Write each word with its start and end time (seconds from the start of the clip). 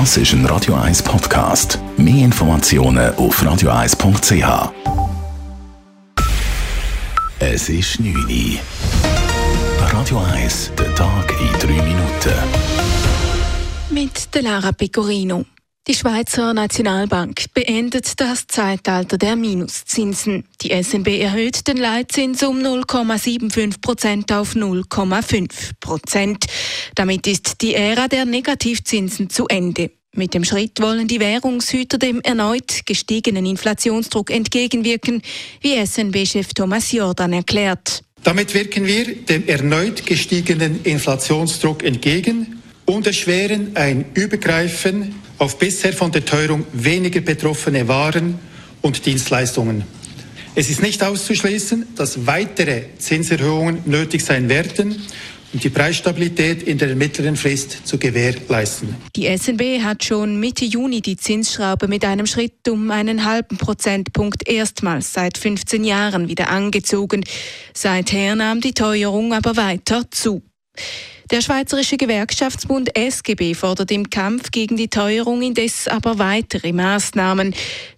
Das 0.00 0.16
ist 0.16 0.32
ein 0.32 0.44
Radio 0.46 0.74
1 0.74 1.04
Podcast. 1.04 1.78
Mehr 1.96 2.24
Informationen 2.24 3.14
auf 3.14 3.40
radio1.ch. 3.40 4.72
Es 7.38 7.68
ist 7.68 8.00
9 8.00 8.12
Uhr. 8.12 8.58
Radio 9.92 10.18
1, 10.32 10.72
der 10.76 10.92
Tag 10.96 11.32
in 11.40 11.60
3 11.60 11.82
Minuten. 11.84 12.34
Mit 13.90 14.34
der 14.34 14.42
Lara 14.42 14.72
Pecorino. 14.72 15.44
Die 15.86 15.92
Schweizer 15.92 16.54
Nationalbank 16.54 17.52
beendet 17.52 18.18
das 18.18 18.46
Zeitalter 18.46 19.18
der 19.18 19.36
Minuszinsen. 19.36 20.44
Die 20.62 20.70
SNB 20.82 21.20
erhöht 21.20 21.68
den 21.68 21.76
Leitzins 21.76 22.42
um 22.42 22.58
0,75 22.60 23.82
Prozent 23.82 24.32
auf 24.32 24.54
0,5 24.54 25.72
Prozent. 25.80 26.46
Damit 26.94 27.26
ist 27.26 27.60
die 27.60 27.74
Ära 27.74 28.08
der 28.08 28.24
Negativzinsen 28.24 29.28
zu 29.28 29.46
Ende. 29.46 29.90
Mit 30.14 30.32
dem 30.32 30.44
Schritt 30.44 30.80
wollen 30.80 31.06
die 31.06 31.20
Währungshüter 31.20 31.98
dem 31.98 32.22
erneut 32.22 32.86
gestiegenen 32.86 33.44
Inflationsdruck 33.44 34.30
entgegenwirken, 34.30 35.20
wie 35.60 35.84
SNB-Chef 35.84 36.54
Thomas 36.54 36.92
Jordan 36.92 37.34
erklärt. 37.34 38.02
Damit 38.22 38.54
wirken 38.54 38.86
wir 38.86 39.16
dem 39.16 39.46
erneut 39.46 40.06
gestiegenen 40.06 40.82
Inflationsdruck 40.82 41.82
entgegen 41.84 42.62
und 42.86 43.06
erschweren 43.06 43.76
ein 43.76 44.06
Übergreifen 44.14 45.14
auf 45.44 45.58
bisher 45.58 45.92
von 45.92 46.10
der 46.10 46.24
Teuerung 46.24 46.64
weniger 46.72 47.20
betroffene 47.20 47.86
Waren 47.86 48.38
und 48.80 49.04
Dienstleistungen. 49.04 49.84
Es 50.54 50.70
ist 50.70 50.80
nicht 50.80 51.02
auszuschließen, 51.02 51.88
dass 51.96 52.26
weitere 52.26 52.84
Zinserhöhungen 52.96 53.82
nötig 53.84 54.24
sein 54.24 54.48
werden, 54.48 55.02
um 55.52 55.60
die 55.60 55.68
Preisstabilität 55.68 56.62
in 56.62 56.78
der 56.78 56.96
mittleren 56.96 57.36
Frist 57.36 57.86
zu 57.86 57.98
gewährleisten. 57.98 58.96
Die 59.14 59.26
SNB 59.36 59.82
hat 59.82 60.02
schon 60.02 60.40
Mitte 60.40 60.64
Juni 60.64 61.02
die 61.02 61.18
Zinsschraube 61.18 61.88
mit 61.88 62.06
einem 62.06 62.24
Schritt 62.24 62.66
um 62.66 62.90
einen 62.90 63.26
halben 63.26 63.58
Prozentpunkt 63.58 64.48
erstmals 64.48 65.12
seit 65.12 65.36
15 65.36 65.84
Jahren 65.84 66.28
wieder 66.28 66.48
angezogen. 66.48 67.22
Seither 67.74 68.34
nahm 68.34 68.62
die 68.62 68.72
Teuerung 68.72 69.34
aber 69.34 69.58
weiter 69.58 70.04
zu. 70.10 70.42
Der 71.30 71.40
Schweizerische 71.40 71.96
Gewerkschaftsbund 71.96 72.96
SGB 72.96 73.54
fordert 73.54 73.90
im 73.90 74.10
Kampf 74.10 74.50
gegen 74.50 74.76
die 74.76 74.88
Teuerung 74.88 75.40
indes 75.40 75.88
aber 75.88 76.18
weitere 76.18 76.72
Maßnahmen. 76.72 77.54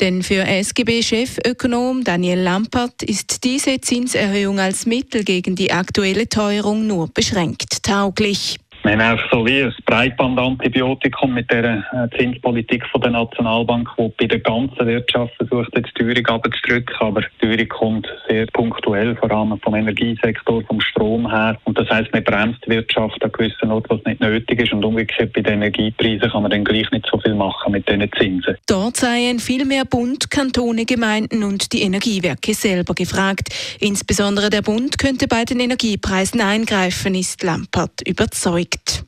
Denn 0.00 0.22
für 0.22 0.42
SGB-Chefökonom 0.46 2.02
Daniel 2.02 2.40
Lampert 2.40 3.02
ist 3.02 3.44
diese 3.44 3.78
Zinserhöhung 3.80 4.58
als 4.58 4.86
Mittel 4.86 5.22
gegen 5.24 5.54
die 5.54 5.70
aktuelle 5.70 6.28
Teuerung 6.28 6.86
nur 6.86 7.08
beschränkt 7.08 7.82
tauglich. 7.82 8.56
Wir 8.82 8.92
haben 8.92 9.00
einfach 9.02 9.30
so 9.30 9.44
wie 9.44 9.62
ein 9.62 9.74
Breitbandantibiotikum 9.84 11.34
mit 11.34 11.50
der 11.50 11.84
äh, 11.92 12.16
Zinspolitik 12.16 12.86
von 12.86 13.02
der 13.02 13.10
Nationalbank, 13.10 13.90
die 13.98 14.12
bei 14.18 14.26
der 14.26 14.38
ganzen 14.38 14.86
Wirtschaft 14.86 15.34
versucht, 15.36 15.76
die 15.76 15.86
Steuerung 15.90 16.26
abzudrücken. 16.26 16.96
Aber 16.98 17.20
die 17.20 17.28
Steuerung 17.36 17.68
kommt 17.68 18.08
sehr 18.26 18.46
punktuell, 18.46 19.14
vor 19.16 19.30
allem 19.30 19.60
vom 19.60 19.74
Energiesektor, 19.74 20.62
vom 20.62 20.80
Strom 20.80 21.30
her. 21.30 21.58
Und 21.64 21.76
das 21.76 21.90
heisst, 21.90 22.10
man 22.14 22.24
bremst 22.24 22.64
die 22.64 22.70
Wirtschaft 22.70 23.22
an 23.22 23.30
gewissen 23.32 23.70
Orten, 23.70 23.90
was 23.90 24.04
nicht 24.06 24.20
nötig 24.22 24.62
ist. 24.62 24.72
Und 24.72 24.82
umgekehrt 24.82 25.34
bei 25.34 25.42
den 25.42 25.62
Energiepreisen 25.62 26.30
kann 26.30 26.42
man 26.42 26.50
dann 26.50 26.64
gleich 26.64 26.90
nicht 26.90 27.06
so 27.10 27.18
viel 27.20 27.34
machen 27.34 27.72
mit 27.72 27.86
diesen 27.86 28.10
Zinsen. 28.18 28.56
Dort 28.66 28.96
seien 28.96 29.40
viel 29.40 29.66
mehr 29.66 29.84
Bund, 29.84 30.30
Kantone, 30.30 30.86
Gemeinden 30.86 31.44
und 31.44 31.74
die 31.74 31.82
Energiewerke 31.82 32.54
selber 32.54 32.94
gefragt. 32.94 33.50
Insbesondere 33.78 34.48
der 34.48 34.62
Bund 34.62 34.98
könnte 34.98 35.28
bei 35.28 35.44
den 35.44 35.60
Energiepreisen 35.60 36.40
eingreifen, 36.40 37.14
ist 37.14 37.42
Lampert 37.42 38.00
überzeugt 38.08 38.69
liegt. 38.70 39.04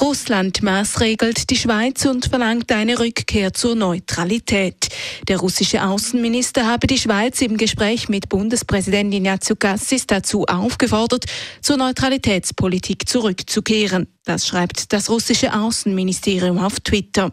Russland 0.00 0.62
maßregelt 0.62 1.50
die 1.50 1.56
Schweiz 1.56 2.06
und 2.06 2.24
verlangt 2.24 2.72
eine 2.72 2.98
Rückkehr 2.98 3.52
zur 3.52 3.74
Neutralität. 3.74 4.88
Der 5.28 5.36
russische 5.36 5.84
Außenminister 5.84 6.66
habe 6.66 6.86
die 6.86 6.96
Schweiz 6.96 7.42
im 7.42 7.58
Gespräch 7.58 8.08
mit 8.08 8.30
Bundespräsident 8.30 9.12
Ignazio 9.12 9.56
Cassis 9.56 10.06
dazu 10.06 10.46
aufgefordert, 10.46 11.26
zur 11.60 11.76
Neutralitätspolitik 11.76 13.06
zurückzukehren. 13.06 14.06
Das 14.24 14.46
schreibt 14.46 14.90
das 14.94 15.10
russische 15.10 15.52
Außenministerium 15.52 16.58
auf 16.58 16.80
Twitter. 16.80 17.32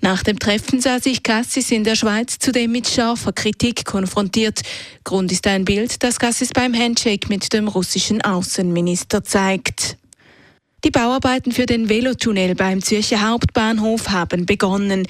Nach 0.00 0.22
dem 0.22 0.38
Treffen 0.38 0.80
sah 0.80 1.00
sich 1.00 1.24
Cassis 1.24 1.72
in 1.72 1.82
der 1.82 1.96
Schweiz 1.96 2.38
zudem 2.38 2.70
mit 2.70 2.88
scharfer 2.88 3.32
Kritik 3.32 3.84
konfrontiert. 3.84 4.60
Grund 5.02 5.32
ist 5.32 5.46
ein 5.48 5.64
Bild, 5.64 6.04
das 6.04 6.20
Cassis 6.20 6.50
beim 6.52 6.72
Handshake 6.72 7.28
mit 7.28 7.52
dem 7.52 7.66
russischen 7.66 8.22
Außenminister 8.22 9.24
zeigt. 9.24 9.96
Die 10.86 10.92
Bauarbeiten 10.92 11.50
für 11.50 11.66
den 11.66 11.88
Velotunnel 11.88 12.54
beim 12.54 12.80
Zürcher 12.80 13.28
Hauptbahnhof 13.28 14.10
haben 14.10 14.46
begonnen. 14.46 15.04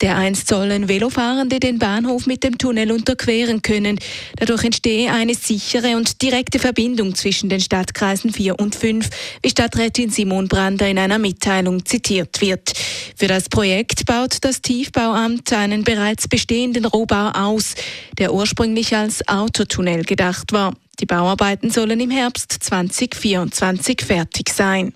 Dereinst 0.00 0.48
sollen 0.48 0.88
Velofahrende 0.88 1.60
den 1.60 1.78
Bahnhof 1.78 2.26
mit 2.26 2.42
dem 2.44 2.56
Tunnel 2.56 2.90
unterqueren 2.90 3.60
können. 3.60 3.98
Dadurch 4.36 4.64
entstehe 4.64 5.12
eine 5.12 5.34
sichere 5.34 5.98
und 5.98 6.22
direkte 6.22 6.58
Verbindung 6.58 7.14
zwischen 7.14 7.50
den 7.50 7.60
Stadtkreisen 7.60 8.32
4 8.32 8.58
und 8.58 8.74
5, 8.74 9.10
wie 9.42 9.50
Stadträtin 9.50 10.08
Simon 10.08 10.48
Brander 10.48 10.88
in 10.88 10.98
einer 10.98 11.18
Mitteilung 11.18 11.84
zitiert 11.84 12.40
wird. 12.40 12.72
Für 13.14 13.26
das 13.26 13.50
Projekt 13.50 14.06
baut 14.06 14.38
das 14.40 14.62
Tiefbauamt 14.62 15.52
einen 15.52 15.84
bereits 15.84 16.26
bestehenden 16.26 16.86
Rohbau 16.86 17.32
aus, 17.32 17.74
der 18.16 18.32
ursprünglich 18.32 18.96
als 18.96 19.28
Autotunnel 19.28 20.04
gedacht 20.04 20.54
war. 20.54 20.72
Die 21.00 21.06
Bauarbeiten 21.06 21.70
sollen 21.70 22.00
im 22.00 22.10
Herbst 22.10 22.50
2024 22.60 24.00
fertig 24.00 24.48
sein. 24.48 24.94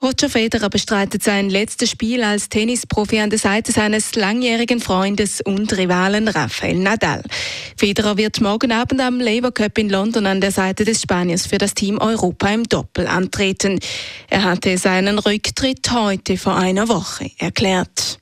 Roger 0.00 0.30
Federer 0.30 0.70
bestreitet 0.70 1.24
sein 1.24 1.50
letztes 1.50 1.90
Spiel 1.90 2.22
als 2.22 2.48
Tennisprofi 2.48 3.18
an 3.18 3.30
der 3.30 3.38
Seite 3.40 3.72
seines 3.72 4.14
langjährigen 4.14 4.80
Freundes 4.80 5.40
und 5.40 5.76
Rivalen 5.76 6.28
Rafael 6.28 6.76
Nadal. 6.76 7.24
Federer 7.76 8.16
wird 8.16 8.40
morgen 8.40 8.70
Abend 8.70 9.00
am 9.00 9.18
Labour 9.18 9.52
Cup 9.52 9.76
in 9.76 9.88
London 9.90 10.26
an 10.26 10.40
der 10.40 10.52
Seite 10.52 10.84
des 10.84 11.02
Spaniers 11.02 11.48
für 11.48 11.58
das 11.58 11.74
Team 11.74 11.98
Europa 11.98 12.48
im 12.48 12.62
Doppel 12.68 13.08
antreten. 13.08 13.80
Er 14.30 14.44
hatte 14.44 14.78
seinen 14.78 15.18
Rücktritt 15.18 15.90
heute 15.90 16.36
vor 16.36 16.56
einer 16.56 16.88
Woche 16.88 17.32
erklärt. 17.38 18.20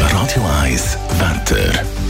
Radio 0.00 0.44
1 0.62 0.98
Wetter. 1.18 2.09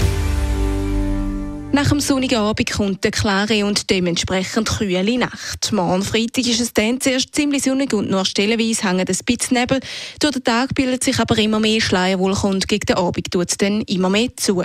Nach 1.72 1.88
dem 1.88 2.00
sonnigen 2.00 2.38
Abend 2.38 2.72
kommt 2.72 3.04
eine 3.04 3.12
klare 3.12 3.64
und 3.64 3.90
dementsprechend 3.90 4.68
kühle 4.68 5.18
Nacht. 5.18 5.70
Morgen 5.72 6.02
Freitag 6.02 6.44
ist 6.46 6.60
es 6.60 6.72
dann 6.72 7.00
zuerst 7.00 7.32
ziemlich 7.32 7.62
sonnig 7.62 7.94
und 7.94 8.10
nur 8.10 8.24
stellenweise 8.24 8.88
hängen 8.88 9.06
ein 9.06 9.18
bisschen 9.24 9.56
Nebel. 9.56 9.78
Durch 10.18 10.32
den 10.32 10.42
Tag 10.42 10.74
bildet 10.74 11.04
sich 11.04 11.20
aber 11.20 11.38
immer 11.38 11.60
mehr 11.60 11.80
Schleierwolken 11.80 12.50
und 12.50 12.66
gegen 12.66 12.86
den 12.86 12.96
Abend 12.96 13.30
tut 13.30 13.50
es 13.50 13.56
dann 13.56 13.82
immer 13.82 14.10
mehr 14.10 14.30
zu. 14.36 14.64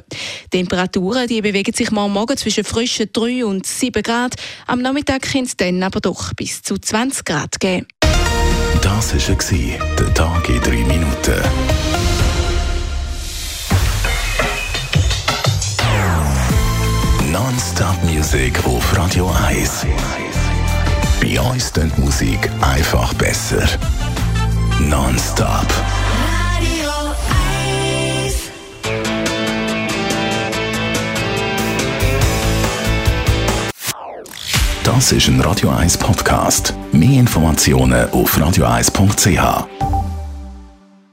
Die 0.51 0.57
Temperaturen 0.57 1.27
die 1.27 1.41
bewegen 1.41 1.75
sich 1.75 1.91
morgen 1.91 2.37
zwischen 2.37 2.63
frischen 2.63 3.09
3 3.13 3.45
und 3.45 3.67
7 3.67 4.01
Grad. 4.01 4.35
Am 4.65 4.81
Nachmittag 4.81 5.21
kann 5.31 5.43
es 5.43 5.55
dann 5.55 5.83
aber 5.83 5.99
doch 6.01 6.33
bis 6.33 6.63
zu 6.63 6.79
20 6.79 7.23
Grad 7.23 7.59
geben. 7.59 7.85
Das 8.81 9.13
war 9.13 9.79
der 9.99 10.13
Tag 10.15 10.49
in 10.49 10.61
3 10.61 10.71
Minuten. 10.85 12.24
Non-Stop 17.65 18.03
Music 18.03 18.63
auf 18.67 18.95
Radio 18.95 19.33
1. 19.47 19.87
Bei 21.19 21.41
uns 21.41 21.73
klingt 21.73 21.97
Musik 21.97 22.47
einfach 22.61 23.11
besser. 23.15 23.67
Non-Stop. 24.79 25.65
Radio 26.59 26.91
1. 28.23 28.35
Das 34.83 35.11
ist 35.11 35.27
ein 35.27 35.41
Radio 35.41 35.71
1 35.71 35.97
Podcast. 35.97 36.75
Mehr 36.91 37.19
Informationen 37.19 38.07
auf 38.11 38.37
radio1.ch. 38.37 39.94